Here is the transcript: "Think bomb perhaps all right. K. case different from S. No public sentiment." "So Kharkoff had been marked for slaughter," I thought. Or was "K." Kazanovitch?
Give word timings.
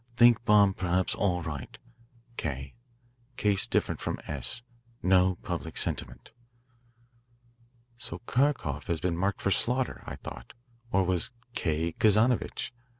"Think 0.17 0.43
bomb 0.45 0.73
perhaps 0.73 1.13
all 1.13 1.43
right. 1.43 1.77
K. 2.35 2.73
case 3.37 3.67
different 3.67 4.01
from 4.01 4.19
S. 4.25 4.63
No 5.03 5.35
public 5.43 5.77
sentiment." 5.77 6.31
"So 7.97 8.17
Kharkoff 8.25 8.85
had 8.87 8.99
been 8.99 9.15
marked 9.15 9.41
for 9.43 9.51
slaughter," 9.51 10.01
I 10.07 10.15
thought. 10.15 10.53
Or 10.91 11.03
was 11.03 11.29
"K." 11.53 11.91
Kazanovitch? 11.91 12.73